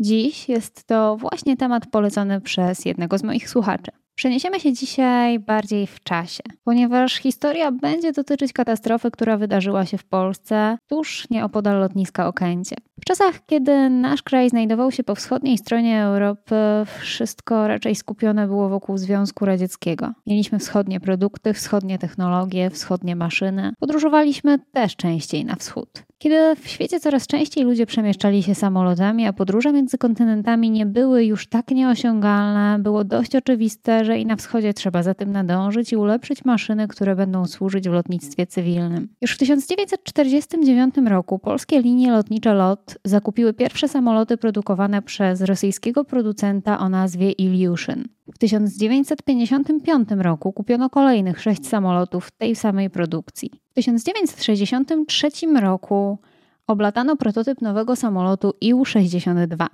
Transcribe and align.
Dziś 0.00 0.48
jest 0.48 0.84
to 0.86 1.16
właśnie 1.16 1.56
temat 1.56 1.86
polecony 1.86 2.40
przez 2.40 2.84
jednego 2.84 3.18
z 3.18 3.22
moich 3.22 3.48
słuchaczy. 3.48 3.90
Przeniesiemy 4.14 4.60
się 4.60 4.72
dzisiaj 4.72 5.38
bardziej 5.38 5.86
w 5.86 6.00
czasie, 6.00 6.42
ponieważ 6.64 7.14
historia 7.14 7.72
będzie 7.72 8.12
dotyczyć 8.12 8.52
katastrofy, 8.52 9.10
która 9.10 9.36
wydarzyła 9.36 9.86
się 9.86 9.98
w 9.98 10.04
Polsce 10.04 10.78
tuż 10.86 11.30
nieopodal 11.30 11.80
lotniska 11.80 12.26
Okęcie. 12.26 12.76
W 13.00 13.04
czasach, 13.04 13.46
kiedy 13.46 13.90
nasz 13.90 14.22
kraj 14.22 14.48
znajdował 14.48 14.90
się 14.90 15.04
po 15.04 15.14
wschodniej 15.14 15.58
stronie 15.58 16.02
Europy, 16.02 16.56
wszystko 17.00 17.68
raczej 17.68 17.94
skupione 17.94 18.46
było 18.46 18.68
wokół 18.68 18.98
Związku 18.98 19.44
Radzieckiego. 19.44 20.12
Mieliśmy 20.26 20.58
wschodnie 20.58 21.00
produkty, 21.00 21.54
wschodnie 21.54 21.98
technologie, 21.98 22.70
wschodnie 22.70 23.16
maszyny. 23.16 23.72
Podróżowaliśmy 23.80 24.58
też 24.58 24.96
częściej 24.96 25.44
na 25.44 25.56
wschód. 25.56 26.02
Kiedy 26.22 26.56
w 26.56 26.68
świecie 26.68 27.00
coraz 27.00 27.26
częściej 27.26 27.64
ludzie 27.64 27.86
przemieszczali 27.86 28.42
się 28.42 28.54
samolotami, 28.54 29.26
a 29.26 29.32
podróże 29.32 29.72
między 29.72 29.98
kontynentami 29.98 30.70
nie 30.70 30.86
były 30.86 31.24
już 31.24 31.46
tak 31.46 31.70
nieosiągalne, 31.70 32.78
było 32.78 33.04
dość 33.04 33.36
oczywiste, 33.36 34.04
że 34.04 34.18
i 34.18 34.26
na 34.26 34.36
wschodzie 34.36 34.74
trzeba 34.74 35.02
za 35.02 35.14
tym 35.14 35.32
nadążyć 35.32 35.92
i 35.92 35.96
ulepszyć 35.96 36.44
maszyny, 36.44 36.88
które 36.88 37.16
będą 37.16 37.46
służyć 37.46 37.88
w 37.88 37.92
lotnictwie 37.92 38.46
cywilnym. 38.46 39.08
Już 39.20 39.32
w 39.32 39.38
1949 39.38 40.94
roku 41.06 41.38
polskie 41.38 41.80
linie 41.80 42.12
lotnicze 42.12 42.54
LOT 42.54 42.98
zakupiły 43.04 43.54
pierwsze 43.54 43.88
samoloty 43.88 44.36
produkowane 44.36 45.02
przez 45.02 45.40
rosyjskiego 45.40 46.04
producenta 46.04 46.78
o 46.78 46.88
nazwie 46.88 47.32
Ilyushin. 47.32 48.08
W 48.34 48.38
1955 48.38 50.08
roku 50.10 50.52
kupiono 50.52 50.90
kolejnych 50.90 51.40
sześć 51.40 51.66
samolotów 51.66 52.30
tej 52.30 52.56
samej 52.56 52.90
produkcji. 52.90 53.50
W 53.70 53.74
1963 53.74 55.28
roku 55.60 56.18
oblatano 56.66 57.16
prototyp 57.16 57.60
nowego 57.60 57.96
samolotu 57.96 58.52
IU-62 58.60 59.66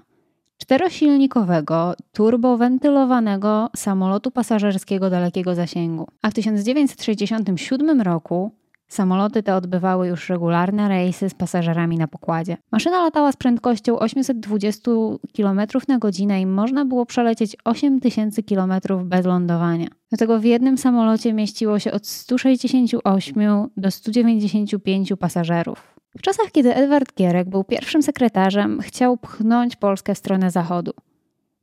czterosilnikowego, 0.59 1.95
turbowentylowanego 2.13 3.71
samolotu 3.77 4.31
pasażerskiego 4.31 5.11
dalekiego 5.11 5.55
zasięgu. 5.55 6.09
A 6.23 6.31
w 6.31 6.35
1967 6.35 8.01
roku 8.01 8.53
Samoloty 8.89 9.43
te 9.43 9.57
odbywały 9.57 10.09
już 10.09 10.29
regularne 10.29 10.89
rejsy 10.89 11.31
z 11.31 11.35
pasażerami 11.35 11.97
na 11.97 12.09
pokładzie. 12.09 12.57
Maszyna 12.73 13.03
latała 13.03 13.33
z 13.33 13.37
prędkością 13.37 13.99
820 13.99 14.91
km 15.37 15.61
na 15.89 15.99
godzinę 15.99 16.41
i 16.41 16.47
można 16.47 16.85
było 16.85 17.07
przelecieć 17.07 17.57
8000 17.65 18.43
km 18.43 18.73
bez 19.05 19.27
lądowania. 19.27 19.89
Do 20.11 20.17
tego 20.17 20.39
w 20.41 20.45
jednym 20.45 20.79
samolocie 20.79 21.33
mieściło 21.33 21.79
się 21.79 21.93
od 21.93 22.07
168 22.07 23.69
do 23.77 23.91
195 23.91 25.13
pasażerów. 25.21 25.99
W 26.19 26.23
czasach, 26.23 26.51
kiedy 26.53 26.75
Edward 26.75 27.15
Gierek 27.15 27.49
był 27.49 27.65
pierwszym 27.65 28.03
sekretarzem, 28.03 28.81
chciał 28.81 29.17
pchnąć 29.17 29.77
Polskę 29.77 30.15
w 30.15 30.19
stronę 30.19 30.51
zachodu. 30.51 30.93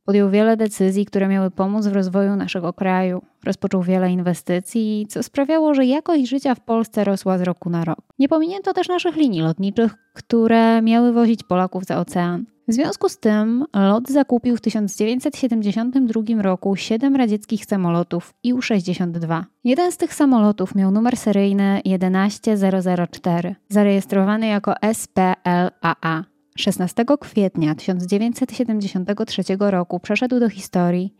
Podjął 0.06 0.30
wiele 0.30 0.56
decyzji, 0.56 1.06
które 1.06 1.28
miały 1.28 1.50
pomóc 1.50 1.86
w 1.86 1.92
rozwoju 1.92 2.36
naszego 2.36 2.72
kraju. 2.72 3.22
Rozpoczął 3.44 3.82
wiele 3.82 4.10
inwestycji, 4.10 5.06
co 5.08 5.22
sprawiało, 5.22 5.74
że 5.74 5.86
jakość 5.86 6.28
życia 6.28 6.54
w 6.54 6.60
Polsce 6.60 7.04
rosła 7.04 7.38
z 7.38 7.42
roku 7.42 7.70
na 7.70 7.84
rok. 7.84 7.98
Nie 8.18 8.28
pominięto 8.28 8.74
też 8.74 8.88
naszych 8.88 9.16
linii 9.16 9.40
lotniczych, 9.40 9.94
które 10.14 10.82
miały 10.82 11.12
wozić 11.12 11.42
Polaków 11.42 11.84
za 11.84 11.98
ocean. 11.98 12.44
W 12.68 12.72
związku 12.72 13.08
z 13.08 13.18
tym 13.18 13.64
LOT 13.74 14.08
zakupił 14.08 14.56
w 14.56 14.60
1972 14.60 16.42
roku 16.42 16.76
7 16.76 17.16
radzieckich 17.16 17.64
samolotów 17.64 18.34
IU-62. 18.44 19.42
Jeden 19.64 19.92
z 19.92 19.96
tych 19.96 20.14
samolotów 20.14 20.74
miał 20.74 20.90
numer 20.90 21.16
seryjny 21.16 21.80
11004, 21.84 23.54
zarejestrowany 23.68 24.46
jako 24.46 24.74
SPLAA. 24.92 26.35
16 26.56 27.04
kwietnia 27.20 27.74
1973 27.74 29.42
roku 29.58 30.00
przeszedł 30.00 30.40
do 30.40 30.48
historii, 30.48 31.14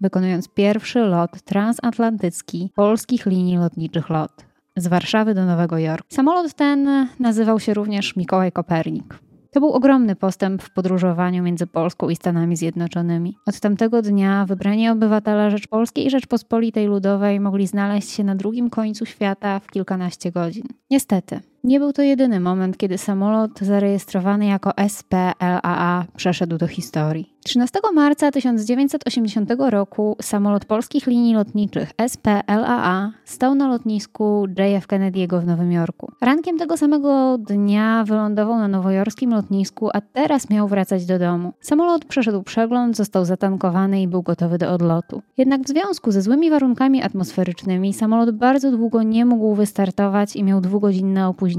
wykonując 0.00 0.48
pierwszy 0.48 1.00
lot 1.00 1.42
transatlantycki 1.42 2.70
polskich 2.74 3.26
linii 3.26 3.56
lotniczych 3.56 4.10
LOT 4.10 4.46
z 4.76 4.86
Warszawy 4.86 5.34
do 5.34 5.46
Nowego 5.46 5.78
Jorku. 5.78 6.08
Samolot 6.10 6.54
ten 6.54 7.08
nazywał 7.20 7.60
się 7.60 7.74
również 7.74 8.16
Mikołaj 8.16 8.52
Kopernik. 8.52 9.18
To 9.50 9.60
był 9.60 9.72
ogromny 9.72 10.16
postęp 10.16 10.62
w 10.62 10.70
podróżowaniu 10.70 11.42
między 11.42 11.66
Polską 11.66 12.08
i 12.08 12.16
Stanami 12.16 12.56
Zjednoczonymi. 12.56 13.36
Od 13.46 13.60
tamtego 13.60 14.02
dnia 14.02 14.46
wybrani 14.46 14.88
obywatele 14.88 15.50
Rzeczpolskiej 15.50 16.06
i 16.06 16.10
Rzeczpospolitej 16.10 16.86
Ludowej 16.86 17.40
mogli 17.40 17.66
znaleźć 17.66 18.10
się 18.10 18.24
na 18.24 18.34
drugim 18.34 18.70
końcu 18.70 19.06
świata 19.06 19.60
w 19.60 19.66
kilkanaście 19.66 20.32
godzin. 20.32 20.64
Niestety, 20.90 21.40
nie 21.68 21.80
był 21.80 21.92
to 21.92 22.02
jedyny 22.02 22.40
moment, 22.40 22.76
kiedy 22.76 22.98
samolot 22.98 23.58
zarejestrowany 23.60 24.46
jako 24.46 24.72
SPLAA 24.88 26.04
przeszedł 26.16 26.58
do 26.58 26.66
historii. 26.66 27.38
13 27.44 27.80
marca 27.94 28.30
1980 28.30 29.50
roku 29.58 30.16
samolot 30.22 30.64
polskich 30.64 31.06
linii 31.06 31.34
lotniczych 31.34 31.92
SPLAA 32.08 33.12
stał 33.24 33.54
na 33.54 33.68
lotnisku 33.68 34.46
JF 34.48 34.86
Kennedy'ego 34.86 35.40
w 35.40 35.46
Nowym 35.46 35.72
Jorku. 35.72 36.12
Rankiem 36.20 36.58
tego 36.58 36.76
samego 36.76 37.38
dnia 37.38 38.04
wylądował 38.04 38.58
na 38.58 38.68
nowojorskim 38.68 39.30
lotnisku, 39.30 39.90
a 39.92 40.00
teraz 40.00 40.50
miał 40.50 40.68
wracać 40.68 41.06
do 41.06 41.18
domu. 41.18 41.52
Samolot 41.60 42.04
przeszedł 42.04 42.42
przegląd, 42.42 42.96
został 42.96 43.24
zatankowany 43.24 44.02
i 44.02 44.08
był 44.08 44.22
gotowy 44.22 44.58
do 44.58 44.72
odlotu. 44.72 45.22
Jednak 45.36 45.62
w 45.62 45.68
związku 45.68 46.10
ze 46.12 46.22
złymi 46.22 46.50
warunkami 46.50 47.02
atmosferycznymi 47.02 47.94
samolot 47.94 48.30
bardzo 48.30 48.70
długo 48.70 49.02
nie 49.02 49.24
mógł 49.24 49.54
wystartować 49.54 50.36
i 50.36 50.44
miał 50.44 50.60
dwugodzinne 50.60 51.28
opóźnienie. 51.28 51.57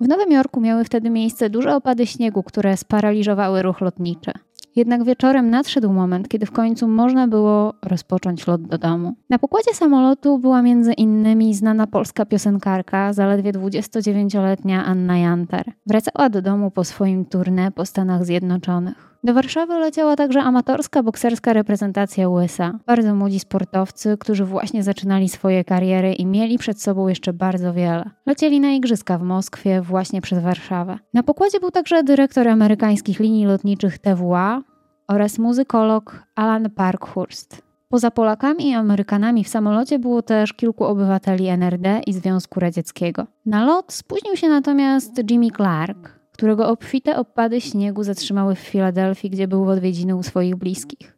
W 0.00 0.08
Nowym 0.08 0.32
Jorku 0.32 0.60
miały 0.60 0.84
wtedy 0.84 1.10
miejsce 1.10 1.50
duże 1.50 1.76
opady 1.76 2.06
śniegu, 2.06 2.42
które 2.42 2.76
sparaliżowały 2.76 3.62
ruch 3.62 3.80
lotniczy. 3.80 4.32
Jednak 4.76 5.04
wieczorem 5.04 5.50
nadszedł 5.50 5.92
moment, 5.92 6.28
kiedy 6.28 6.46
w 6.46 6.52
końcu 6.52 6.88
można 6.88 7.28
było 7.28 7.74
rozpocząć 7.82 8.46
lot 8.46 8.62
do 8.62 8.78
domu. 8.78 9.14
Na 9.30 9.38
pokładzie 9.38 9.74
samolotu 9.74 10.38
była 10.38 10.62
między 10.62 10.92
innymi 10.92 11.54
znana 11.54 11.86
polska 11.86 12.26
piosenkarka, 12.26 13.12
zaledwie 13.12 13.52
29-letnia 13.52 14.84
Anna 14.84 15.18
Jantar. 15.18 15.72
Wracała 15.86 16.28
do 16.28 16.42
domu 16.42 16.70
po 16.70 16.84
swoim 16.84 17.24
tournée 17.24 17.70
po 17.70 17.84
Stanach 17.84 18.24
Zjednoczonych. 18.24 19.09
Do 19.24 19.34
Warszawy 19.34 19.78
leciała 19.78 20.16
także 20.16 20.42
amatorska 20.42 21.02
bokserska 21.02 21.52
reprezentacja 21.52 22.28
USA. 22.28 22.78
Bardzo 22.86 23.14
młodzi 23.14 23.40
sportowcy, 23.40 24.16
którzy 24.20 24.44
właśnie 24.44 24.82
zaczynali 24.82 25.28
swoje 25.28 25.64
kariery 25.64 26.12
i 26.12 26.26
mieli 26.26 26.58
przed 26.58 26.82
sobą 26.82 27.08
jeszcze 27.08 27.32
bardzo 27.32 27.72
wiele. 27.72 28.10
Lecieli 28.26 28.60
na 28.60 28.70
igrzyska 28.70 29.18
w 29.18 29.22
Moskwie 29.22 29.82
właśnie 29.82 30.20
przez 30.20 30.42
Warszawę. 30.42 30.98
Na 31.14 31.22
pokładzie 31.22 31.60
był 31.60 31.70
także 31.70 32.02
dyrektor 32.02 32.48
amerykańskich 32.48 33.20
linii 33.20 33.46
lotniczych 33.46 33.98
TWA 33.98 34.62
oraz 35.08 35.38
muzykolog 35.38 36.22
Alan 36.34 36.70
Parkhurst. 36.70 37.62
Poza 37.88 38.10
Polakami 38.10 38.68
i 38.68 38.74
Amerykanami 38.74 39.44
w 39.44 39.48
samolocie 39.48 39.98
było 39.98 40.22
też 40.22 40.52
kilku 40.52 40.84
obywateli 40.84 41.46
NRD 41.46 42.00
i 42.06 42.12
Związku 42.12 42.60
Radzieckiego. 42.60 43.26
Na 43.46 43.64
lot 43.64 43.92
spóźnił 43.92 44.36
się 44.36 44.48
natomiast 44.48 45.30
Jimmy 45.30 45.50
Clark, 45.50 46.19
którego 46.40 46.68
obfite 46.68 47.16
opady 47.16 47.60
śniegu 47.60 48.02
zatrzymały 48.02 48.54
w 48.54 48.58
Filadelfii, 48.58 49.30
gdzie 49.30 49.48
był 49.48 49.64
w 49.64 49.68
odwiedziny 49.68 50.16
u 50.16 50.22
swoich 50.22 50.56
bliskich. 50.56 51.16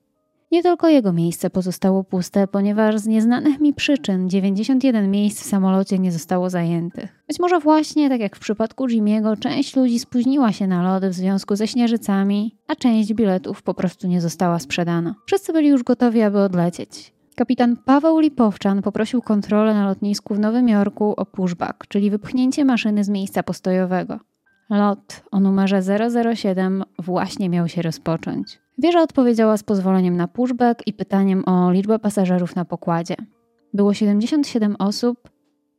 Nie 0.52 0.62
tylko 0.62 0.88
jego 0.88 1.12
miejsce 1.12 1.50
pozostało 1.50 2.04
puste, 2.04 2.46
ponieważ 2.46 2.98
z 2.98 3.06
nieznanych 3.06 3.60
mi 3.60 3.74
przyczyn 3.74 4.30
91 4.30 5.10
miejsc 5.10 5.42
w 5.42 5.46
samolocie 5.46 5.98
nie 5.98 6.12
zostało 6.12 6.50
zajętych. 6.50 7.24
Być 7.28 7.40
może 7.40 7.60
właśnie, 7.60 8.08
tak 8.08 8.20
jak 8.20 8.36
w 8.36 8.40
przypadku 8.40 8.86
Jimmy'ego, 8.86 9.38
część 9.38 9.76
ludzi 9.76 9.98
spóźniła 9.98 10.52
się 10.52 10.66
na 10.66 10.82
lody 10.82 11.08
w 11.08 11.14
związku 11.14 11.56
ze 11.56 11.68
śnieżycami, 11.68 12.56
a 12.68 12.74
część 12.74 13.14
biletów 13.14 13.62
po 13.62 13.74
prostu 13.74 14.06
nie 14.06 14.20
została 14.20 14.58
sprzedana. 14.58 15.14
Wszyscy 15.26 15.52
byli 15.52 15.68
już 15.68 15.82
gotowi, 15.82 16.22
aby 16.22 16.38
odlecieć. 16.38 17.14
Kapitan 17.36 17.76
Paweł 17.76 18.18
Lipowczan 18.18 18.82
poprosił 18.82 19.22
kontrolę 19.22 19.74
na 19.74 19.86
lotnisku 19.86 20.34
w 20.34 20.38
Nowym 20.38 20.68
Jorku 20.68 21.14
o 21.16 21.26
pushback, 21.26 21.86
czyli 21.88 22.10
wypchnięcie 22.10 22.64
maszyny 22.64 23.04
z 23.04 23.08
miejsca 23.08 23.42
postojowego. 23.42 24.31
Lot 24.72 25.22
o 25.30 25.40
numerze 25.40 25.82
007 26.34 26.84
właśnie 26.98 27.48
miał 27.48 27.68
się 27.68 27.82
rozpocząć. 27.82 28.58
Wieża 28.78 29.02
odpowiedziała 29.02 29.56
z 29.56 29.62
pozwoleniem 29.62 30.16
na 30.16 30.28
pushback 30.28 30.82
i 30.86 30.92
pytaniem 30.92 31.42
o 31.46 31.72
liczbę 31.72 31.98
pasażerów 31.98 32.56
na 32.56 32.64
pokładzie. 32.64 33.14
Było 33.74 33.94
77 33.94 34.76
osób 34.78 35.30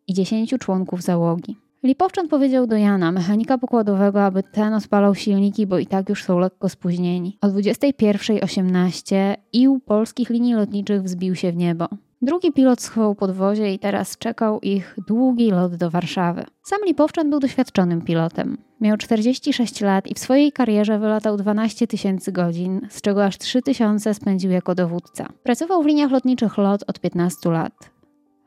i 0.07 0.13
10 0.13 0.55
członków 0.59 1.01
załogi. 1.01 1.57
Lipowczan 1.83 2.27
powiedział 2.27 2.67
do 2.67 2.75
Jana, 2.75 3.11
mechanika 3.11 3.57
pokładowego, 3.57 4.23
aby 4.23 4.43
ten 4.43 4.73
odpalał 4.73 5.15
silniki, 5.15 5.67
bo 5.67 5.79
i 5.79 5.85
tak 5.85 6.09
już 6.09 6.23
są 6.23 6.39
lekko 6.39 6.69
spóźnieni. 6.69 7.37
O 7.41 7.47
21.18 7.47 9.35
ił 9.53 9.79
polskich 9.79 10.29
linii 10.29 10.53
lotniczych 10.53 11.03
wzbił 11.03 11.35
się 11.35 11.51
w 11.51 11.55
niebo. 11.55 11.87
Drugi 12.23 12.51
pilot 12.51 12.81
schował 12.81 13.15
podwozie 13.15 13.73
i 13.73 13.79
teraz 13.79 14.17
czekał 14.17 14.59
ich 14.59 14.95
długi 15.07 15.51
lot 15.51 15.75
do 15.75 15.89
Warszawy. 15.89 16.43
Sam 16.61 16.79
Lipowczan 16.85 17.29
był 17.29 17.39
doświadczonym 17.39 18.01
pilotem. 18.01 18.57
Miał 18.81 18.97
46 18.97 19.81
lat 19.81 20.07
i 20.07 20.13
w 20.13 20.19
swojej 20.19 20.51
karierze 20.51 20.99
wylatał 20.99 21.37
12 21.37 21.87
tysięcy 21.87 22.31
godzin, 22.31 22.87
z 22.89 23.01
czego 23.01 23.25
aż 23.25 23.37
3 23.37 23.61
tysiące 23.61 24.13
spędził 24.13 24.51
jako 24.51 24.75
dowódca. 24.75 25.29
Pracował 25.43 25.83
w 25.83 25.85
liniach 25.85 26.11
lotniczych 26.11 26.57
LOT 26.57 26.83
od 26.87 26.99
15 26.99 27.49
lat. 27.49 27.73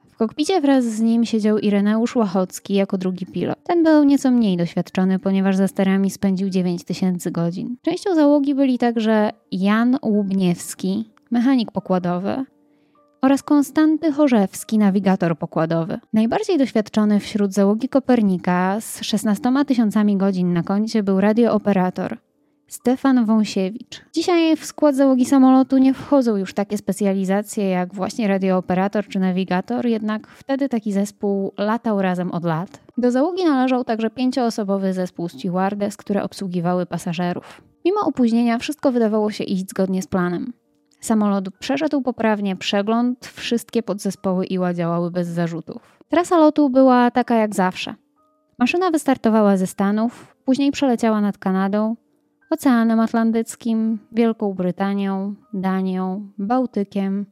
W 0.09 0.17
kokpicie 0.17 0.61
wraz 0.61 0.85
z 0.85 1.01
nim 1.01 1.25
siedział 1.25 1.59
Ireneusz 1.59 2.17
Łachocki 2.17 2.75
jako 2.75 2.99
drugi 2.99 3.27
pilot. 3.27 3.59
Ten 3.63 3.83
był 3.83 4.05
nieco 4.05 4.31
mniej 4.31 4.57
doświadczony, 4.57 5.19
ponieważ 5.19 5.57
za 5.57 5.69
sterami 5.69 6.11
spędził 6.11 6.51
9 6.51 6.85
tysięcy 6.85 7.31
godzin. 7.31 7.77
Częścią 7.83 8.15
załogi 8.15 8.55
byli 8.55 8.79
także 8.79 9.31
Jan 9.53 9.99
Łubniewski, 10.03 11.11
mechanik 11.31 11.73
pokładowy, 11.73 12.45
oraz 13.27 13.43
Konstanty 13.43 14.13
Chorzewski, 14.13 14.79
nawigator 14.79 15.39
pokładowy. 15.39 15.99
Najbardziej 16.13 16.59
doświadczony 16.59 17.21
wśród 17.21 17.53
załogi 17.53 17.89
Kopernika 17.89 18.81
z 18.81 19.03
16 19.03 19.53
tysiącami 19.67 20.17
godzin 20.17 20.53
na 20.53 20.63
koncie 20.63 21.03
był 21.03 21.21
radiooperator 21.21 22.19
Stefan 22.69 23.25
Wąsiewicz. 23.25 24.05
Dzisiaj 24.13 24.57
w 24.57 24.65
skład 24.65 24.97
załogi 24.97 25.25
samolotu 25.25 25.79
nie 25.79 25.95
wchodzą 25.95 26.37
już 26.37 26.55
takie 26.55 26.79
specjalizacje 26.79 27.69
jak 27.69 27.95
właśnie 27.95 28.29
radiooperator 28.29 29.07
czy 29.09 29.19
nawigator, 29.19 29.87
jednak 29.87 30.27
wtedy 30.29 30.69
taki 30.69 30.93
zespół 30.93 31.53
latał 31.59 32.03
razem 32.03 32.33
od 32.33 32.45
lat. 32.45 32.81
Do 32.99 33.11
załogi 33.11 33.45
należał 33.45 33.85
także 33.85 34.11
pięcioosobowy 34.11 34.93
zespół 34.93 35.29
stewardes, 35.29 35.97
które 35.97 36.23
obsługiwały 36.23 36.87
pasażerów. 36.87 37.63
Mimo 37.85 38.01
opóźnienia 38.01 38.59
wszystko 38.59 38.93
wydawało 38.93 39.31
się 39.31 39.45
iść 39.45 39.71
zgodnie 39.71 40.03
z 40.03 40.07
planem. 40.07 40.53
Samolot 41.01 41.49
przeszedł 41.59 42.03
poprawnie 42.03 42.57
przegląd, 42.57 43.27
wszystkie 43.27 43.83
podzespoły 43.83 44.47
Iła 44.47 44.75
działały 44.75 45.11
bez 45.11 45.29
zarzutów. 45.29 45.99
Trasa 46.09 46.39
lotu 46.39 46.71
była 46.71 47.11
taka 47.11 47.35
jak 47.35 47.55
zawsze. 47.55 47.95
Maszyna 48.59 48.91
wystartowała 48.91 49.57
ze 49.57 49.67
Stanów, 49.67 50.37
później 50.45 50.73
przeleciała 50.73 51.21
nad 51.21 51.39
Kanadą, 51.39 51.97
Oceanem 52.51 53.01
Atlantyckim, 53.01 53.99
Wielką 54.13 54.55
Brytanią, 54.55 55.35
Danią, 55.53 56.29
Bałtykiem, 56.39 57.27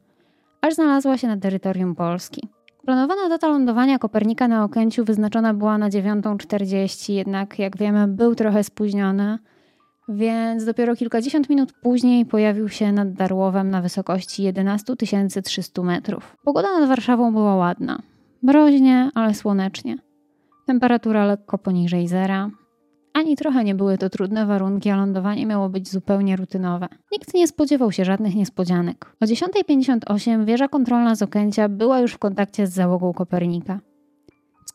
aż 0.61 0.73
znalazła 0.73 1.17
się 1.17 1.27
na 1.27 1.37
terytorium 1.37 1.95
Polski. 1.95 2.49
Planowana 2.85 3.29
data 3.29 3.47
lądowania 3.47 3.99
Kopernika 3.99 4.47
na 4.47 4.63
Okęciu 4.63 5.05
wyznaczona 5.05 5.53
była 5.53 5.77
na 5.77 5.89
9.40, 5.89 7.13
jednak 7.13 7.59
jak 7.59 7.77
wiemy 7.77 8.07
był 8.07 8.35
trochę 8.35 8.63
spóźniony– 8.63 9.37
więc 10.09 10.65
dopiero 10.65 10.95
kilkadziesiąt 10.95 11.49
minut 11.49 11.73
później 11.73 12.25
pojawił 12.25 12.69
się 12.69 12.91
nad 12.91 13.13
Darłowem 13.13 13.69
na 13.69 13.81
wysokości 13.81 14.43
11 14.43 14.95
300 15.43 15.81
metrów. 15.81 16.37
Pogoda 16.43 16.79
nad 16.79 16.89
Warszawą 16.89 17.33
była 17.33 17.55
ładna. 17.55 17.99
Mroźnie, 18.41 19.09
ale 19.15 19.33
słonecznie. 19.33 19.97
Temperatura 20.65 21.25
lekko 21.25 21.57
poniżej 21.57 22.07
zera. 22.07 22.49
Ani 23.13 23.35
trochę 23.35 23.63
nie 23.63 23.75
były 23.75 23.97
to 23.97 24.09
trudne 24.09 24.45
warunki, 24.45 24.89
a 24.89 24.95
lądowanie 24.95 25.45
miało 25.45 25.69
być 25.69 25.89
zupełnie 25.91 26.35
rutynowe. 26.35 26.87
Nikt 27.11 27.33
nie 27.33 27.47
spodziewał 27.47 27.91
się 27.91 28.05
żadnych 28.05 28.35
niespodzianek. 28.35 29.15
O 29.21 29.25
10.58 29.25 30.45
wieża 30.45 30.67
kontrolna 30.67 31.15
z 31.15 31.21
Okęcia 31.21 31.69
była 31.69 31.99
już 31.99 32.13
w 32.13 32.17
kontakcie 32.17 32.67
z 32.67 32.73
załogą 32.73 33.13
Kopernika. 33.13 33.79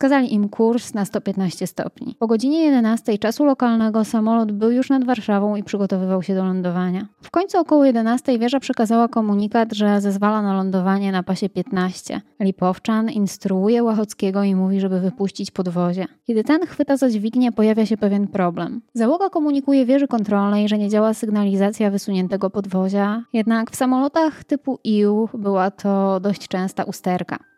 Wskazali 0.01 0.33
im 0.33 0.49
kurs 0.49 0.93
na 0.93 1.05
115 1.05 1.67
stopni. 1.67 2.15
Po 2.19 2.27
godzinie 2.27 2.63
11 2.63 3.17
czasu 3.17 3.45
lokalnego 3.45 4.05
samolot 4.05 4.51
był 4.51 4.71
już 4.71 4.89
nad 4.89 5.05
Warszawą 5.05 5.55
i 5.55 5.63
przygotowywał 5.63 6.23
się 6.23 6.35
do 6.35 6.43
lądowania. 6.43 7.07
W 7.21 7.31
końcu 7.31 7.57
około 7.57 7.85
11 7.85 8.39
wieża 8.39 8.59
przekazała 8.59 9.07
komunikat, 9.07 9.73
że 9.73 10.01
zezwala 10.01 10.41
na 10.41 10.53
lądowanie 10.53 11.11
na 11.11 11.23
pasie 11.23 11.49
15. 11.49 12.21
Lipowczan 12.39 13.09
instruuje 13.09 13.83
Łachockiego 13.83 14.43
i 14.43 14.55
mówi, 14.55 14.79
żeby 14.79 14.99
wypuścić 14.99 15.51
podwozie. 15.51 16.05
Kiedy 16.27 16.43
ten 16.43 16.65
chwyta 16.65 16.97
za 16.97 17.09
dźwignię, 17.09 17.51
pojawia 17.51 17.85
się 17.85 17.97
pewien 17.97 18.27
problem. 18.27 18.81
Załoga 18.93 19.29
komunikuje 19.29 19.85
wieży 19.85 20.07
kontrolnej, 20.07 20.67
że 20.67 20.77
nie 20.77 20.89
działa 20.89 21.13
sygnalizacja 21.13 21.91
wysuniętego 21.91 22.49
podwozia, 22.49 23.23
jednak 23.33 23.71
w 23.71 23.75
samolotach 23.75 24.43
typu 24.43 24.79
IU 24.83 25.29
była 25.33 25.71
to 25.71 26.19
dość 26.19 26.47
częsta 26.47 26.83
usterka. 26.83 27.51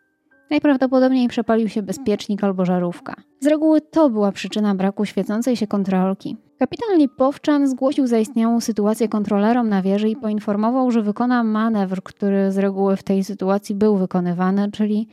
Najprawdopodobniej 0.50 1.28
przepalił 1.28 1.68
się 1.68 1.82
bezpiecznik 1.82 2.44
albo 2.44 2.64
żarówka. 2.64 3.14
Z 3.40 3.46
reguły 3.46 3.80
to 3.80 4.10
była 4.10 4.32
przyczyna 4.32 4.74
braku 4.74 5.04
świecącej 5.04 5.56
się 5.56 5.66
kontrolki. 5.66 6.36
Kapitan 6.58 6.98
Lipowczan 6.98 7.68
zgłosił 7.68 8.06
zaistniałą 8.06 8.60
sytuację 8.60 9.08
kontrolerom 9.08 9.68
na 9.68 9.82
wieży 9.82 10.08
i 10.08 10.16
poinformował, 10.16 10.90
że 10.90 11.02
wykona 11.02 11.44
manewr, 11.44 12.02
który 12.02 12.52
z 12.52 12.58
reguły 12.58 12.96
w 12.96 13.02
tej 13.02 13.24
sytuacji 13.24 13.74
był 13.74 13.96
wykonywany, 13.96 14.70
czyli 14.70 15.08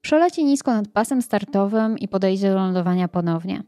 przeleci 0.00 0.44
nisko 0.44 0.74
nad 0.74 0.88
pasem 0.88 1.22
startowym 1.22 1.98
i 1.98 2.08
podejdzie 2.08 2.50
do 2.50 2.54
lądowania 2.54 3.08
ponownie. 3.08 3.62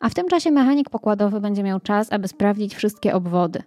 A 0.00 0.08
w 0.08 0.14
tym 0.14 0.28
czasie 0.28 0.50
mechanik 0.50 0.90
pokładowy 0.90 1.40
będzie 1.40 1.62
miał 1.62 1.80
czas, 1.80 2.12
aby 2.12 2.28
sprawdzić 2.28 2.74
wszystkie 2.74 3.14
obwody. 3.14 3.62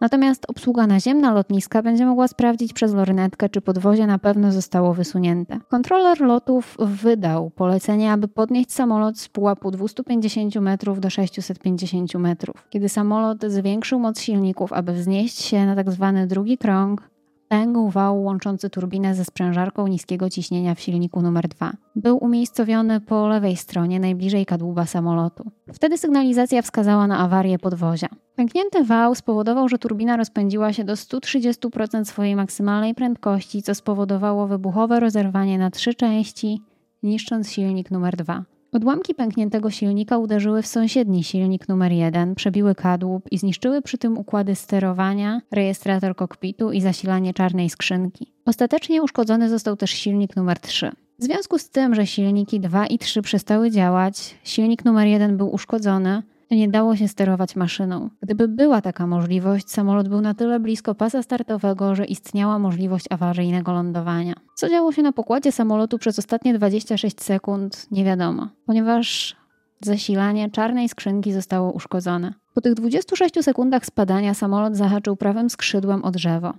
Natomiast 0.00 0.44
obsługa 0.48 0.86
naziemna 0.86 1.32
lotniska 1.32 1.82
będzie 1.82 2.06
mogła 2.06 2.28
sprawdzić 2.28 2.72
przez 2.72 2.94
lornetkę, 2.94 3.48
czy 3.48 3.60
podwozie 3.60 4.06
na 4.06 4.18
pewno 4.18 4.52
zostało 4.52 4.94
wysunięte. 4.94 5.58
Kontroler 5.68 6.20
lotów 6.20 6.76
wydał 6.78 7.50
polecenie, 7.50 8.12
aby 8.12 8.28
podnieść 8.28 8.72
samolot 8.72 9.18
z 9.18 9.28
pułapu 9.28 9.70
250 9.70 10.56
metrów 10.56 11.00
do 11.00 11.10
650 11.10 12.14
metrów. 12.14 12.66
Kiedy 12.70 12.88
samolot 12.88 13.44
zwiększył 13.44 14.00
moc 14.00 14.20
silników, 14.20 14.72
aby 14.72 14.92
wznieść 14.92 15.40
się 15.42 15.66
na 15.66 15.76
tzw. 15.76 16.12
Tak 16.14 16.26
drugi 16.26 16.58
krąg, 16.58 17.10
pękł 17.48 17.90
wał 17.90 18.22
łączący 18.22 18.70
turbinę 18.70 19.14
ze 19.14 19.24
sprężarką 19.24 19.86
niskiego 19.86 20.30
ciśnienia 20.30 20.74
w 20.74 20.80
silniku 20.80 21.22
numer 21.22 21.48
2. 21.48 21.72
Był 21.96 22.24
umiejscowiony 22.24 23.00
po 23.00 23.28
lewej 23.28 23.56
stronie, 23.56 24.00
najbliżej 24.00 24.46
kadłuba 24.46 24.86
samolotu. 24.86 25.50
Wtedy 25.74 25.98
sygnalizacja 25.98 26.62
wskazała 26.62 27.06
na 27.06 27.18
awarię 27.18 27.58
podwozia. 27.58 28.08
Pęknięty 28.36 28.84
wał 28.84 29.14
spowodował, 29.14 29.68
że 29.68 29.78
turbina 29.78 30.16
rozpędziła 30.16 30.72
się 30.72 30.84
do 30.84 30.94
130% 30.94 32.04
swojej 32.04 32.36
maksymalnej 32.36 32.94
prędkości, 32.94 33.62
co 33.62 33.74
spowodowało 33.74 34.46
wybuchowe 34.46 35.00
rozerwanie 35.00 35.58
na 35.58 35.70
trzy 35.70 35.94
części, 35.94 36.60
niszcząc 37.02 37.50
silnik 37.50 37.90
numer 37.90 38.16
2. 38.16 38.44
Odłamki 38.74 39.14
pękniętego 39.14 39.70
silnika 39.70 40.18
uderzyły 40.18 40.62
w 40.62 40.66
sąsiedni 40.66 41.24
silnik 41.24 41.68
numer 41.68 41.92
1, 41.92 42.34
przebiły 42.34 42.74
kadłub 42.74 43.24
i 43.30 43.38
zniszczyły 43.38 43.82
przy 43.82 43.98
tym 43.98 44.18
układy 44.18 44.54
sterowania, 44.54 45.40
rejestrator 45.50 46.16
kokpitu 46.16 46.72
i 46.72 46.80
zasilanie 46.80 47.34
czarnej 47.34 47.70
skrzynki. 47.70 48.32
Ostatecznie 48.44 49.02
uszkodzony 49.02 49.48
został 49.48 49.76
też 49.76 49.90
silnik 49.90 50.36
numer 50.36 50.58
3. 50.58 50.90
W 51.18 51.24
związku 51.24 51.58
z 51.58 51.70
tym, 51.70 51.94
że 51.94 52.06
silniki 52.06 52.60
2 52.60 52.86
i 52.86 52.98
3 52.98 53.22
przestały 53.22 53.70
działać, 53.70 54.38
silnik 54.44 54.84
numer 54.84 55.06
1 55.06 55.36
był 55.36 55.54
uszkodzony, 55.54 56.22
nie 56.50 56.68
dało 56.68 56.96
się 56.96 57.08
sterować 57.08 57.56
maszyną. 57.56 58.10
Gdyby 58.22 58.48
była 58.48 58.80
taka 58.80 59.06
możliwość, 59.06 59.70
samolot 59.70 60.08
był 60.08 60.20
na 60.20 60.34
tyle 60.34 60.60
blisko 60.60 60.94
pasa 60.94 61.22
startowego, 61.22 61.94
że 61.94 62.04
istniała 62.04 62.58
możliwość 62.58 63.06
awaryjnego 63.10 63.72
lądowania. 63.72 64.34
Co 64.54 64.68
działo 64.68 64.92
się 64.92 65.02
na 65.02 65.12
pokładzie 65.12 65.52
samolotu 65.52 65.98
przez 65.98 66.18
ostatnie 66.18 66.54
26 66.54 67.22
sekund, 67.22 67.86
nie 67.90 68.04
wiadomo, 68.04 68.48
ponieważ 68.66 69.36
zasilanie 69.80 70.50
czarnej 70.50 70.88
skrzynki 70.88 71.32
zostało 71.32 71.72
uszkodzone. 71.72 72.34
Po 72.54 72.60
tych 72.60 72.74
26 72.74 73.34
sekundach 73.40 73.86
spadania 73.86 74.34
samolot 74.34 74.76
zahaczył 74.76 75.16
prawym 75.16 75.50
skrzydłem 75.50 76.04
o 76.04 76.10
drzewo. 76.10 76.52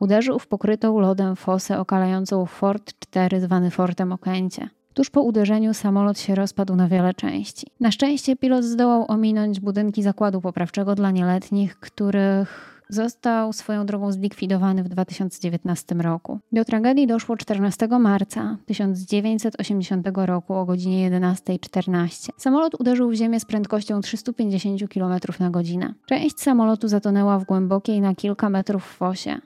Uderzył 0.00 0.38
w 0.38 0.46
pokrytą 0.46 0.98
lodem 0.98 1.36
fosę 1.36 1.80
okalającą 1.80 2.46
Fort 2.46 2.92
4 2.98 3.40
zwany 3.40 3.70
Fortem 3.70 4.12
Okęcie. 4.12 4.68
Tuż 4.98 5.10
po 5.10 5.22
uderzeniu 5.22 5.74
samolot 5.74 6.18
się 6.18 6.34
rozpadł 6.34 6.76
na 6.76 6.88
wiele 6.88 7.14
części. 7.14 7.66
Na 7.80 7.90
szczęście 7.90 8.36
pilot 8.36 8.64
zdołał 8.64 9.04
ominąć 9.08 9.60
budynki 9.60 10.02
zakładu 10.02 10.40
poprawczego 10.40 10.94
dla 10.94 11.10
nieletnich, 11.10 11.80
których 11.80 12.82
został 12.88 13.52
swoją 13.52 13.86
drogą 13.86 14.12
zlikwidowany 14.12 14.84
w 14.84 14.88
2019 14.88 15.94
roku. 15.94 16.38
Do 16.52 16.64
tragedii 16.64 17.06
doszło 17.06 17.36
14 17.36 17.88
marca 17.88 18.56
1980 18.66 20.08
roku 20.14 20.54
o 20.54 20.64
godzinie 20.64 21.10
11.14. 21.10 22.30
Samolot 22.36 22.80
uderzył 22.80 23.10
w 23.10 23.14
ziemię 23.14 23.40
z 23.40 23.44
prędkością 23.44 24.00
350 24.00 24.80
km 24.94 25.20
na 25.40 25.50
godzinę. 25.50 25.94
Część 26.06 26.40
samolotu 26.40 26.88
zatonęła 26.88 27.38
w 27.38 27.44
głębokiej 27.44 28.00
na 28.00 28.14
kilka 28.14 28.50
metrów 28.50 28.84
fosie. 28.84 29.38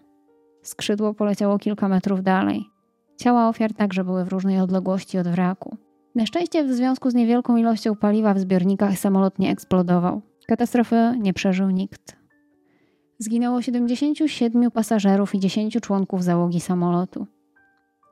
Skrzydło 0.62 1.14
poleciało 1.14 1.58
kilka 1.58 1.88
metrów 1.88 2.22
dalej. 2.22 2.71
Ciała 3.16 3.48
ofiar 3.48 3.74
także 3.74 4.04
były 4.04 4.24
w 4.24 4.28
różnej 4.28 4.60
odległości 4.60 5.18
od 5.18 5.28
wraku. 5.28 5.76
Na 6.14 6.26
szczęście 6.26 6.64
w 6.64 6.72
związku 6.72 7.10
z 7.10 7.14
niewielką 7.14 7.56
ilością 7.56 7.96
paliwa 7.96 8.34
w 8.34 8.38
zbiornikach 8.38 8.98
samolot 8.98 9.38
nie 9.38 9.50
eksplodował. 9.50 10.22
Katastrofy 10.46 10.96
nie 11.20 11.32
przeżył 11.32 11.70
nikt. 11.70 12.16
Zginęło 13.18 13.62
77 13.62 14.70
pasażerów 14.70 15.34
i 15.34 15.40
10 15.40 15.78
członków 15.80 16.24
załogi 16.24 16.60
samolotu. 16.60 17.26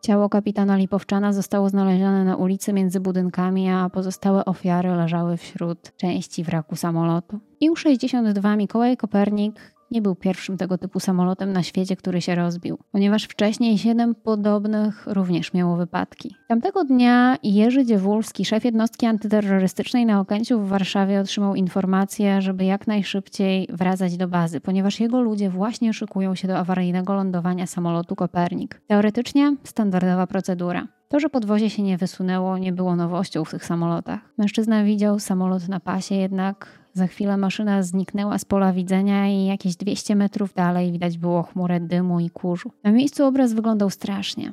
Ciało 0.03 0.29
kapitana 0.29 0.77
Lipowczana 0.77 1.33
zostało 1.33 1.69
znalezione 1.69 2.25
na 2.25 2.37
ulicy 2.37 2.73
między 2.73 3.01
budynkami, 3.01 3.69
a 3.71 3.91
pozostałe 3.91 4.45
ofiary 4.45 4.91
leżały 4.91 5.37
wśród 5.37 5.97
części 5.97 6.45
wraku 6.45 6.77
samolotu. 6.77 7.39
IU-62 7.63 8.57
Mikołaj 8.57 8.97
Kopernik 8.97 9.75
nie 9.91 10.03
był 10.03 10.15
pierwszym 10.15 10.57
tego 10.57 10.79
typu 10.79 11.01
samolotem 11.01 11.53
na 11.53 11.63
świecie, 11.63 11.97
który 11.97 12.21
się 12.21 12.35
rozbił, 12.35 12.79
ponieważ 12.93 13.25
wcześniej 13.25 13.79
siedem 13.79 14.15
podobnych 14.15 15.07
również 15.07 15.55
miało 15.55 15.77
wypadki. 15.77 16.35
Tamtego 16.49 16.85
dnia 16.85 17.37
Jerzy 17.43 17.85
Dziewulski, 17.85 18.45
szef 18.45 18.65
jednostki 18.65 19.07
antyterrorystycznej 19.07 20.07
na 20.07 20.21
Okęciu 20.21 20.61
w 20.61 20.69
Warszawie, 20.69 21.21
otrzymał 21.21 21.55
informację, 21.55 22.43
żeby 22.43 22.65
jak 22.65 22.87
najszybciej 22.87 23.69
wracać 23.73 24.17
do 24.17 24.29
bazy, 24.29 24.61
ponieważ 24.61 25.01
jego 25.01 25.21
ludzie 25.21 25.51
właśnie 25.51 25.93
szykują 25.93 26.35
się 26.35 26.49
do 26.49 26.59
awaryjnego 26.59 27.15
lądowania 27.15 27.67
samolotu 27.67 28.17
Kopernik. 28.17 28.81
Teoretycznie 28.87 29.57
standardowa 29.65 30.27
procedura. 30.27 30.87
To, 31.09 31.21
że 31.21 31.31
podwozie 31.31 31.71
się 31.71 31.83
nie 31.83 31.99
wysunęło, 31.99 32.59
nie 32.59 32.73
było 32.73 32.97
nowością 32.97 33.45
w 33.45 33.51
tych 33.51 33.65
samolotach. 33.65 34.21
Mężczyzna 34.39 34.85
widział 34.85 35.19
samolot 35.19 35.69
na 35.69 35.81
pasie, 35.81 36.15
jednak 36.15 36.80
za 36.93 37.07
chwilę 37.07 37.37
maszyna 37.37 37.83
zniknęła 37.83 38.39
z 38.39 38.45
pola 38.45 38.73
widzenia 38.73 39.29
i 39.29 39.45
jakieś 39.45 39.77
200 39.77 40.17
metrów 40.17 40.55
dalej 40.55 40.93
widać 40.93 41.19
było 41.19 41.43
chmurę 41.43 41.81
dymu 41.81 42.21
i 42.21 42.31
kurzu. 42.31 42.71
Na 42.85 42.93
miejscu 42.93 43.25
obraz 43.25 43.53
wyglądał 43.53 43.91
strasznie. 43.91 44.53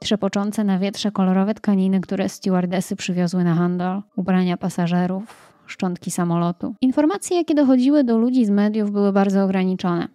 Trzepoczące 0.00 0.64
na 0.64 0.78
wietrze 0.78 1.10
kolorowe 1.10 1.54
tkaniny, 1.54 2.00
które 2.00 2.28
stewardesy 2.28 2.96
przywiozły 2.96 3.44
na 3.44 3.54
handel, 3.54 4.02
ubrania 4.16 4.56
pasażerów, 4.56 5.52
szczątki 5.66 6.10
samolotu. 6.10 6.74
Informacje, 6.80 7.36
jakie 7.36 7.54
dochodziły 7.54 8.04
do 8.04 8.18
ludzi 8.18 8.46
z 8.46 8.50
mediów, 8.50 8.90
były 8.90 9.12
bardzo 9.12 9.44
ograniczone. 9.44 10.08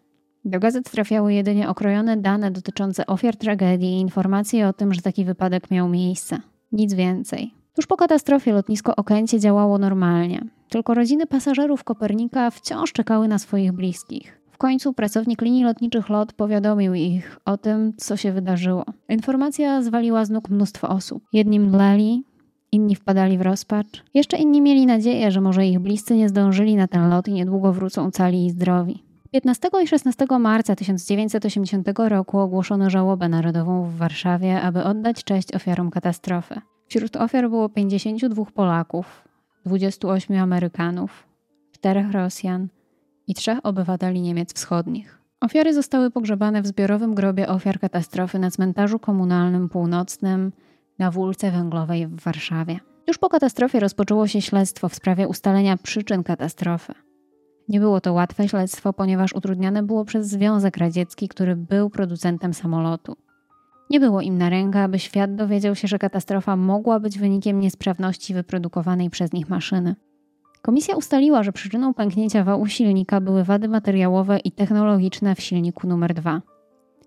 Do 0.45 0.59
gazet 0.59 0.91
trafiały 0.91 1.33
jedynie 1.33 1.69
okrojone 1.69 2.17
dane 2.17 2.51
dotyczące 2.51 3.05
ofiar 3.05 3.35
tragedii 3.35 3.89
i 3.89 3.99
informacje 3.99 4.67
o 4.67 4.73
tym, 4.73 4.93
że 4.93 5.01
taki 5.01 5.25
wypadek 5.25 5.71
miał 5.71 5.89
miejsce. 5.89 6.39
Nic 6.71 6.93
więcej. 6.93 7.62
Tuż 7.75 7.87
po 7.87 7.97
katastrofie 7.97 8.53
lotnisko 8.53 8.95
Okęcie 8.95 9.39
działało 9.39 9.77
normalnie. 9.77 10.45
Tylko 10.69 10.93
rodziny 10.93 11.27
pasażerów 11.27 11.83
Kopernika 11.83 12.51
wciąż 12.51 12.91
czekały 12.91 13.27
na 13.27 13.39
swoich 13.39 13.71
bliskich. 13.71 14.39
W 14.51 14.57
końcu 14.57 14.93
pracownik 14.93 15.41
linii 15.41 15.63
lotniczych 15.63 16.09
LOT 16.09 16.33
powiadomił 16.33 16.93
ich 16.93 17.39
o 17.45 17.57
tym, 17.57 17.93
co 17.97 18.17
się 18.17 18.31
wydarzyło. 18.31 18.85
Informacja 19.09 19.81
zwaliła 19.81 20.25
z 20.25 20.29
nóg 20.29 20.49
mnóstwo 20.49 20.89
osób. 20.89 21.23
Jedni 21.33 21.59
mdleli, 21.59 22.23
inni 22.71 22.95
wpadali 22.95 23.37
w 23.37 23.41
rozpacz. 23.41 24.03
Jeszcze 24.13 24.37
inni 24.37 24.61
mieli 24.61 24.85
nadzieję, 24.85 25.31
że 25.31 25.41
może 25.41 25.65
ich 25.65 25.79
bliscy 25.79 26.15
nie 26.15 26.29
zdążyli 26.29 26.75
na 26.75 26.87
ten 26.87 27.09
lot 27.09 27.27
i 27.27 27.33
niedługo 27.33 27.73
wrócą 27.73 28.11
cali 28.11 28.45
i 28.45 28.49
zdrowi. 28.49 29.03
15 29.31 29.69
i 29.83 29.87
16 29.87 30.25
marca 30.39 30.75
1980 30.75 31.87
roku 31.97 32.39
ogłoszono 32.39 32.89
żałobę 32.89 33.29
narodową 33.29 33.83
w 33.83 33.95
Warszawie, 33.95 34.61
aby 34.61 34.83
oddać 34.83 35.23
cześć 35.23 35.55
ofiarom 35.55 35.91
katastrofy. 35.91 36.61
Wśród 36.93 37.15
ofiar 37.15 37.49
było 37.49 37.69
52 37.69 38.45
Polaków, 38.45 39.27
28 39.65 40.37
Amerykanów, 40.37 41.27
4 41.71 42.05
Rosjan 42.11 42.67
i 43.27 43.33
3 43.33 43.57
obywateli 43.63 44.21
Niemiec 44.21 44.53
Wschodnich. 44.53 45.21
Ofiary 45.41 45.73
zostały 45.73 46.11
pogrzebane 46.11 46.61
w 46.61 46.67
zbiorowym 46.67 47.15
grobie 47.15 47.47
ofiar 47.47 47.79
katastrofy 47.79 48.39
na 48.39 48.51
cmentarzu 48.51 48.99
komunalnym 48.99 49.69
północnym 49.69 50.51
na 50.99 51.11
Wólce 51.11 51.51
Węglowej 51.51 52.07
w 52.07 52.21
Warszawie. 52.21 52.79
Już 53.07 53.17
po 53.17 53.29
katastrofie 53.29 53.79
rozpoczęło 53.79 54.27
się 54.27 54.41
śledztwo 54.41 54.89
w 54.89 54.95
sprawie 54.95 55.27
ustalenia 55.27 55.77
przyczyn 55.77 56.23
katastrofy. 56.23 56.93
Nie 57.69 57.79
było 57.79 58.01
to 58.01 58.13
łatwe 58.13 58.47
śledztwo, 58.49 58.93
ponieważ 58.93 59.33
utrudniane 59.33 59.83
było 59.83 60.05
przez 60.05 60.27
Związek 60.27 60.77
Radziecki, 60.77 61.27
który 61.27 61.55
był 61.55 61.89
producentem 61.89 62.53
samolotu. 62.53 63.15
Nie 63.93 63.99
było 63.99 64.21
im 64.21 64.37
na 64.37 64.49
rękę, 64.49 64.83
aby 64.83 64.99
świat 64.99 65.35
dowiedział 65.35 65.75
się, 65.75 65.87
że 65.87 65.99
katastrofa 65.99 66.55
mogła 66.55 66.99
być 66.99 67.19
wynikiem 67.19 67.59
niesprawności 67.59 68.33
wyprodukowanej 68.33 69.09
przez 69.09 69.33
nich 69.33 69.49
maszyny. 69.49 69.95
Komisja 70.61 70.95
ustaliła, 70.95 71.43
że 71.43 71.51
przyczyną 71.51 71.93
pęknięcia 71.93 72.43
wału 72.43 72.67
silnika 72.67 73.21
były 73.21 73.43
wady 73.43 73.67
materiałowe 73.67 74.39
i 74.39 74.51
technologiczne 74.51 75.35
w 75.35 75.41
silniku 75.41 75.87
numer 75.87 76.13
2. 76.13 76.41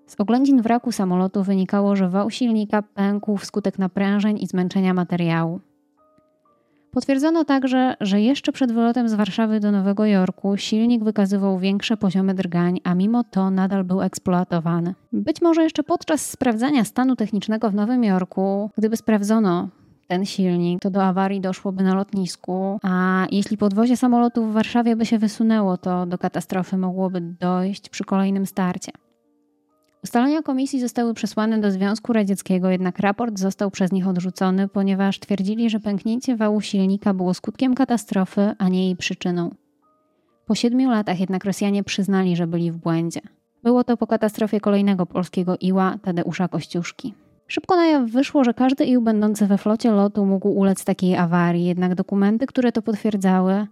Z 0.07 0.14
oględzin 0.19 0.62
wraku 0.62 0.93
samolotu 0.93 1.43
wynikało, 1.43 1.97
że 1.97 2.09
wał 2.09 2.31
silnika 2.31 2.83
pękł 2.83 3.37
wskutek 3.37 3.78
naprężeń 3.78 4.38
i 4.43 4.47
zmęczenia 4.47 4.95
materiału. 4.95 5.61
Potwierdzono 6.97 7.45
także, 7.45 7.95
że 8.00 8.21
jeszcze 8.21 8.53
przed 8.53 8.73
wylotem 8.73 9.09
z 9.09 9.15
Warszawy 9.15 9.61
do 9.61 9.73
Nowego 9.73 10.07
Jorku 10.07 10.57
silnik 10.57 11.05
wykazywał 11.05 11.59
większe 11.59 11.97
poziomy 11.97 12.35
drgań, 12.35 12.81
a 12.85 12.95
mimo 12.95 13.25
to 13.25 13.50
nadal 13.50 13.85
był 13.85 14.03
eksploatowany. 14.03 14.95
Być 15.12 15.43
może 15.43 15.62
jeszcze 15.62 15.83
podczas 15.83 16.31
sprawdzania 16.31 16.85
stanu 16.85 17.17
technicznego 17.17 17.71
w 17.71 17.75
Nowym 17.75 18.05
Jorku, 18.05 18.71
gdyby 18.79 18.97
sprawdzono 18.97 19.69
ten 20.09 20.25
silnik, 20.25 20.81
to 20.83 20.91
do 20.91 21.05
awarii 21.05 21.41
doszłoby 21.41 21.83
na 21.83 21.95
lotnisku, 21.95 22.79
a 22.83 23.26
jeśli 23.31 23.57
podwozie 23.57 23.97
samolotu 23.97 24.47
w 24.47 24.53
Warszawie 24.53 24.97
by 24.97 25.07
się 25.07 25.19
wysunęło, 25.19 25.76
to 25.76 26.07
do 26.07 26.19
katastrofy 26.19 26.76
mogłoby 26.76 27.21
dojść 27.21 27.88
przy 27.88 28.05
kolejnym 28.05 28.47
starcie. 28.47 28.93
Ustalenia 30.07 30.43
komisji 30.43 30.81
zostały 30.81 31.15
przesłane 31.15 31.59
do 31.59 31.71
Związku 31.71 32.13
Radzieckiego, 32.13 32.71
jednak 32.71 32.99
raport 32.99 33.39
został 33.39 33.71
przez 33.71 33.93
nich 33.93 34.09
odrzucony, 34.09 34.69
ponieważ 34.69 35.21
twierdzili, 35.21 35.71
że 35.71 35.81
pęknięcie 35.81 36.37
wału 36.37 36.61
silnika 36.61 37.15
było 37.15 37.35
skutkiem 37.35 37.75
katastrofy, 37.75 38.55
a 38.59 38.69
nie 38.69 38.85
jej 38.87 38.97
przyczyną. 38.97 39.55
Po 40.47 40.55
siedmiu 40.55 40.91
latach 40.91 41.21
jednak 41.21 41.45
Rosjanie 41.45 41.85
przyznali, 41.85 42.37
że 42.37 42.47
byli 42.47 42.73
w 42.73 42.77
błędzie. 42.77 43.21
Było 43.63 43.85
to 43.85 43.97
po 43.97 44.07
katastrofie 44.07 44.61
kolejnego 44.61 45.07
polskiego 45.07 45.57
Iła, 45.61 45.99
Tadeusza 46.03 46.49
Kościuszki. 46.49 47.15
Szybko 47.47 47.77
na 47.77 47.87
jaw 47.87 48.11
wyszło, 48.11 48.45
że 48.45 48.55
każdy 48.55 48.85
Ił 48.85 49.03
będący 49.03 49.47
we 49.47 49.59
flocie 49.59 49.91
lotu 49.91 50.27
mógł 50.27 50.49
ulec 50.49 50.85
takiej 50.85 51.17
awarii, 51.17 51.65
jednak 51.65 51.95
dokumenty, 51.95 52.47
które 52.47 52.73
to 52.73 52.83
potwierdzały, 52.83 53.67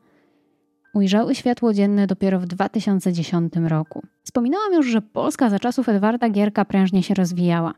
ujrzały 0.95 1.35
światło 1.35 1.73
dzienne 1.73 2.07
dopiero 2.07 2.41
w 2.41 2.47
2010 2.47 3.53
roku. 3.69 4.03
Wspominałam 4.23 4.73
już, 4.73 4.87
że 4.87 5.03
Polska 5.03 5.51
za 5.51 5.59
czasów 5.59 5.89
Edwarda 5.89 6.29
Gierka 6.31 6.65
prężnie 6.65 7.03
się 7.03 7.15
rozwijała. 7.15 7.75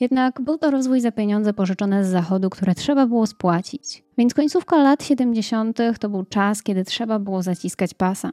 Jednak 0.00 0.40
był 0.40 0.58
to 0.58 0.70
rozwój 0.70 1.00
za 1.00 1.12
pieniądze 1.12 1.52
pożyczone 1.52 2.04
z 2.04 2.08
zachodu, 2.08 2.50
które 2.50 2.74
trzeba 2.74 3.06
było 3.06 3.26
spłacić. 3.26 4.04
Więc 4.18 4.34
końcówka 4.34 4.76
lat 4.76 5.04
70. 5.04 5.78
to 6.00 6.08
był 6.08 6.24
czas, 6.24 6.62
kiedy 6.62 6.84
trzeba 6.84 7.18
było 7.18 7.42
zaciskać 7.42 7.94
pasa. 7.94 8.30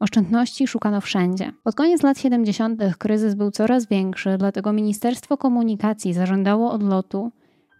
Oszczędności 0.00 0.66
szukano 0.66 1.00
wszędzie. 1.00 1.52
Pod 1.64 1.74
koniec 1.74 2.02
lat 2.02 2.18
70. 2.18 2.82
kryzys 2.98 3.34
był 3.34 3.50
coraz 3.50 3.86
większy, 3.86 4.38
dlatego 4.38 4.72
Ministerstwo 4.72 5.36
Komunikacji 5.36 6.12
zażądało 6.12 6.72
od 6.72 6.82
lotu, 6.82 7.32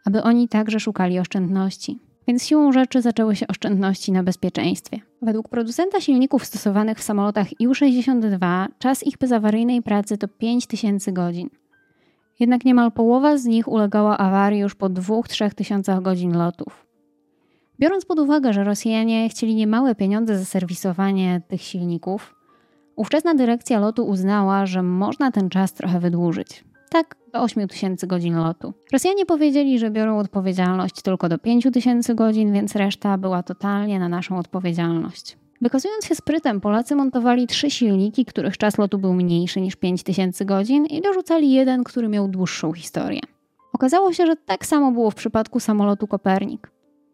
aby 0.04 0.22
oni 0.22 0.48
także 0.48 0.80
szukali 0.80 1.18
oszczędności 1.18 1.98
więc 2.28 2.46
siłą 2.46 2.72
rzeczy 2.72 3.02
zaczęły 3.02 3.36
się 3.36 3.46
oszczędności 3.46 4.12
na 4.12 4.22
bezpieczeństwie. 4.22 5.00
Według 5.22 5.48
producenta 5.48 6.00
silników 6.00 6.44
stosowanych 6.44 6.98
w 6.98 7.02
samolotach 7.02 7.48
IU-62 7.60 8.66
czas 8.78 9.06
ich 9.06 9.18
bezawaryjnej 9.18 9.82
pracy 9.82 10.18
to 10.18 10.28
5000 10.28 11.12
godzin. 11.12 11.50
Jednak 12.40 12.64
niemal 12.64 12.92
połowa 12.92 13.38
z 13.38 13.44
nich 13.44 13.68
ulegała 13.68 14.18
awarii 14.18 14.60
już 14.60 14.74
po 14.74 14.90
2-3 14.90 15.54
tysiącach 15.54 16.02
godzin 16.02 16.36
lotów. 16.36 16.86
Biorąc 17.80 18.04
pod 18.04 18.18
uwagę, 18.18 18.52
że 18.52 18.64
Rosjanie 18.64 19.28
chcieli 19.28 19.54
niemałe 19.54 19.94
pieniądze 19.94 20.38
za 20.38 20.44
serwisowanie 20.44 21.42
tych 21.48 21.62
silników, 21.62 22.34
ówczesna 22.96 23.34
dyrekcja 23.34 23.80
lotu 23.80 24.06
uznała, 24.06 24.66
że 24.66 24.82
można 24.82 25.30
ten 25.30 25.50
czas 25.50 25.72
trochę 25.72 26.00
wydłużyć. 26.00 26.64
Tak, 26.88 27.16
do 27.32 27.40
8 27.42 27.68
tysięcy 27.68 28.06
godzin 28.06 28.36
lotu. 28.36 28.74
Rosjanie 28.92 29.26
powiedzieli, 29.26 29.78
że 29.78 29.90
biorą 29.90 30.18
odpowiedzialność 30.18 31.02
tylko 31.02 31.28
do 31.28 31.38
5 31.38 31.68
tysięcy 31.72 32.14
godzin, 32.14 32.52
więc 32.52 32.76
reszta 32.76 33.18
była 33.18 33.42
totalnie 33.42 33.98
na 33.98 34.08
naszą 34.08 34.38
odpowiedzialność. 34.38 35.36
Wykazując 35.60 36.04
się 36.04 36.14
sprytem, 36.14 36.60
Polacy 36.60 36.94
montowali 36.94 37.46
trzy 37.46 37.70
silniki, 37.70 38.24
których 38.24 38.58
czas 38.58 38.78
lotu 38.78 38.98
był 38.98 39.14
mniejszy 39.14 39.60
niż 39.60 39.76
5000 39.76 40.44
godzin 40.44 40.86
i 40.86 41.00
dorzucali 41.00 41.52
jeden, 41.52 41.84
który 41.84 42.08
miał 42.08 42.28
dłuższą 42.28 42.72
historię. 42.72 43.20
Okazało 43.72 44.12
się, 44.12 44.26
że 44.26 44.36
tak 44.36 44.66
samo 44.66 44.92
było 44.92 45.10
w 45.10 45.14
przypadku 45.14 45.60
samolotu 45.60 46.06
Kopernik. 46.06 46.70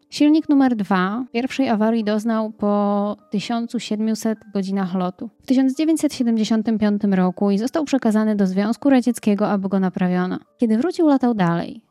Silnik 0.09 0.49
numer 0.49 0.75
2 0.75 1.25
pierwszej 1.31 1.69
awarii 1.69 2.03
doznał 2.03 2.51
po 2.51 3.17
1700 3.29 4.39
godzinach 4.53 4.95
lotu 4.95 5.29
w 5.41 5.45
1975 5.45 7.01
roku 7.11 7.51
i 7.51 7.57
został 7.57 7.85
przekazany 7.85 8.35
do 8.35 8.47
Związku 8.47 8.89
Radzieckiego, 8.89 9.49
aby 9.49 9.69
go 9.69 9.79
naprawiono. 9.79 10.39
Kiedy 10.57 10.77
wrócił, 10.77 11.07
latał 11.07 11.33
dalej. 11.33 11.81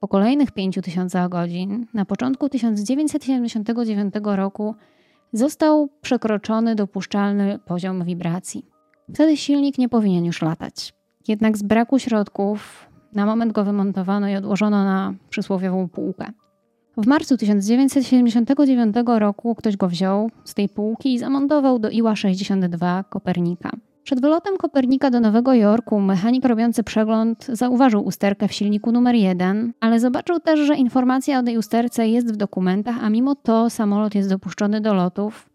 Po 0.00 0.08
kolejnych 0.08 0.50
5000 0.52 1.28
godzin, 1.28 1.86
na 1.94 2.04
początku 2.04 2.48
1979 2.48 4.14
roku, 4.24 4.74
został 5.32 5.88
przekroczony 6.00 6.74
dopuszczalny 6.74 7.58
poziom 7.58 8.04
wibracji. 8.04 8.66
Wtedy 9.14 9.36
silnik 9.36 9.78
nie 9.78 9.88
powinien 9.88 10.24
już 10.24 10.42
latać. 10.42 10.94
Jednak 11.28 11.58
z 11.58 11.62
braku 11.62 11.98
środków 11.98 12.88
na 13.12 13.26
moment 13.26 13.52
go 13.52 13.64
wymontowano 13.64 14.28
i 14.28 14.36
odłożono 14.36 14.84
na 14.84 15.14
przysłowiową 15.30 15.88
półkę. 15.88 16.32
W 16.98 17.06
marcu 17.06 17.36
1979 17.36 18.96
roku 19.06 19.54
ktoś 19.54 19.76
go 19.76 19.88
wziął 19.88 20.30
z 20.44 20.54
tej 20.54 20.68
półki 20.68 21.14
i 21.14 21.18
zamontował 21.18 21.78
do 21.78 21.90
Iła-62 21.90 23.04
Kopernika. 23.04 23.70
Przed 24.02 24.20
wylotem 24.20 24.56
Kopernika 24.56 25.10
do 25.10 25.20
Nowego 25.20 25.54
Jorku 25.54 26.00
mechanik 26.00 26.44
robiący 26.44 26.82
przegląd 26.82 27.46
zauważył 27.52 28.04
usterkę 28.04 28.48
w 28.48 28.52
silniku 28.52 28.92
numer 28.92 29.14
1, 29.14 29.72
ale 29.80 30.00
zobaczył 30.00 30.40
też, 30.40 30.60
że 30.60 30.76
informacja 30.76 31.38
o 31.38 31.42
tej 31.42 31.58
usterce 31.58 32.08
jest 32.08 32.32
w 32.32 32.36
dokumentach, 32.36 32.96
a 33.04 33.10
mimo 33.10 33.34
to 33.34 33.70
samolot 33.70 34.14
jest 34.14 34.28
dopuszczony 34.28 34.80
do 34.80 34.94
lotów, 34.94 35.48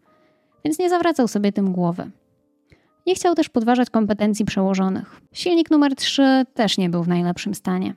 więc 0.64 0.78
nie 0.78 0.90
zawracał 0.90 1.28
sobie 1.28 1.52
tym 1.52 1.72
głowy. 1.72 2.10
Nie 3.06 3.14
chciał 3.14 3.34
też 3.34 3.48
podważać 3.48 3.90
kompetencji 3.90 4.44
przełożonych. 4.44 5.20
Silnik 5.32 5.70
numer 5.70 5.94
3 5.94 6.22
też 6.54 6.78
nie 6.78 6.90
był 6.90 7.02
w 7.02 7.08
najlepszym 7.08 7.54
stanie. 7.54 7.94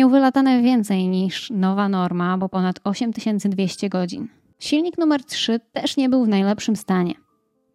Miał 0.00 0.10
wylatane 0.10 0.62
więcej 0.62 1.08
niż 1.08 1.50
nowa 1.50 1.88
norma, 1.88 2.38
bo 2.38 2.48
ponad 2.48 2.80
8200 2.84 3.88
godzin. 3.88 4.28
Silnik 4.58 4.98
numer 4.98 5.24
3 5.24 5.60
też 5.72 5.96
nie 5.96 6.08
był 6.08 6.24
w 6.24 6.28
najlepszym 6.28 6.76
stanie. 6.76 7.14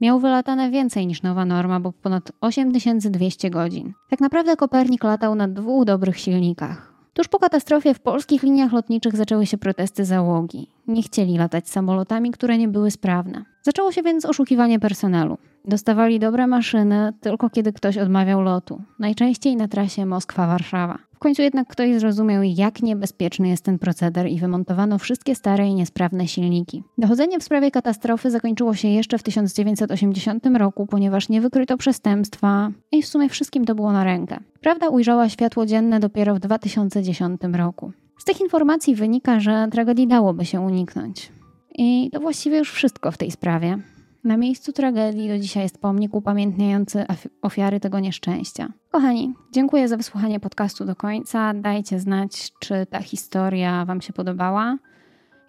Miał 0.01 0.19
wylatane 0.19 0.71
więcej 0.71 1.07
niż 1.07 1.21
nowa 1.21 1.45
norma, 1.45 1.79
bo 1.79 1.93
ponad 1.93 2.31
8200 2.41 3.49
godzin. 3.49 3.93
Tak 4.09 4.19
naprawdę 4.19 4.55
Kopernik 4.55 5.03
latał 5.03 5.35
na 5.35 5.47
dwóch 5.47 5.85
dobrych 5.85 6.19
silnikach. 6.19 6.93
Tuż 7.13 7.27
po 7.27 7.39
katastrofie 7.39 7.93
w 7.93 7.99
polskich 7.99 8.43
liniach 8.43 8.73
lotniczych 8.73 9.15
zaczęły 9.15 9.45
się 9.45 9.57
protesty 9.57 10.05
załogi. 10.05 10.67
Nie 10.87 11.01
chcieli 11.01 11.37
latać 11.37 11.69
samolotami, 11.69 12.31
które 12.31 12.57
nie 12.57 12.67
były 12.67 12.91
sprawne. 12.91 13.45
Zaczęło 13.61 13.91
się 13.91 14.03
więc 14.03 14.25
oszukiwanie 14.25 14.79
personelu. 14.79 15.37
Dostawali 15.65 16.19
dobre 16.19 16.47
maszyny 16.47 17.13
tylko 17.21 17.49
kiedy 17.49 17.73
ktoś 17.73 17.97
odmawiał 17.97 18.41
lotu, 18.41 18.81
najczęściej 18.99 19.55
na 19.55 19.67
trasie 19.67 20.01
Moskwa-Warszawa. 20.01 20.97
Końcu 21.25 21.41
jednak 21.41 21.67
ktoś 21.67 21.99
zrozumiał, 21.99 22.43
jak 22.43 22.81
niebezpieczny 22.81 23.47
jest 23.47 23.63
ten 23.63 23.79
proceder 23.79 24.27
i 24.27 24.39
wymontowano 24.39 24.99
wszystkie 24.99 25.35
stare 25.35 25.67
i 25.67 25.73
niesprawne 25.73 26.27
silniki. 26.27 26.83
Dochodzenie 26.97 27.39
w 27.39 27.43
sprawie 27.43 27.71
katastrofy 27.71 28.31
zakończyło 28.31 28.73
się 28.73 28.87
jeszcze 28.87 29.17
w 29.17 29.23
1980 29.23 30.45
roku, 30.45 30.87
ponieważ 30.87 31.29
nie 31.29 31.41
wykryto 31.41 31.77
przestępstwa 31.77 32.71
i 32.91 33.03
w 33.03 33.07
sumie 33.07 33.29
wszystkim 33.29 33.65
to 33.65 33.75
było 33.75 33.91
na 33.91 34.03
rękę. 34.03 34.39
Prawda 34.61 34.89
ujrzała 34.89 35.29
światło 35.29 35.65
dzienne 35.65 35.99
dopiero 35.99 36.35
w 36.35 36.39
2010 36.39 37.41
roku. 37.53 37.91
Z 38.17 38.25
tych 38.25 38.41
informacji 38.41 38.95
wynika, 38.95 39.39
że 39.39 39.67
tragedii 39.71 40.07
dałoby 40.07 40.45
się 40.45 40.61
uniknąć. 40.61 41.31
I 41.75 42.09
to 42.13 42.19
właściwie 42.19 42.57
już 42.57 42.71
wszystko 42.71 43.11
w 43.11 43.17
tej 43.17 43.31
sprawie. 43.31 43.77
Na 44.25 44.37
miejscu 44.37 44.73
tragedii 44.73 45.27
do 45.27 45.39
dzisiaj 45.39 45.63
jest 45.63 45.81
pomnik 45.81 46.13
upamiętniający 46.13 47.05
ofiary 47.41 47.79
tego 47.79 47.99
nieszczęścia. 47.99 48.73
Kochani, 48.91 49.33
dziękuję 49.51 49.87
za 49.87 49.97
wysłuchanie 49.97 50.39
podcastu 50.39 50.85
do 50.85 50.95
końca. 50.95 51.53
Dajcie 51.53 51.99
znać, 51.99 52.51
czy 52.59 52.85
ta 52.89 53.01
historia 53.01 53.85
Wam 53.85 54.01
się 54.01 54.13
podobała. 54.13 54.77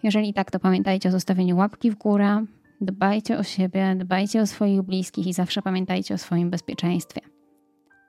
Jeżeli 0.03 0.33
tak, 0.33 0.51
to 0.51 0.59
pamiętajcie 0.59 1.09
o 1.09 1.11
zostawieniu 1.11 1.57
łapki 1.57 1.91
w 1.91 1.95
górę. 1.95 2.45
Dbajcie 2.81 3.37
o 3.37 3.43
siebie, 3.43 3.95
dbajcie 3.95 4.41
o 4.41 4.47
swoich 4.47 4.81
bliskich 4.81 5.27
i 5.27 5.33
zawsze 5.33 5.61
pamiętajcie 5.61 6.13
o 6.13 6.17
swoim 6.17 6.49
bezpieczeństwie. 6.49 7.21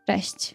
Cześć! 0.06 0.54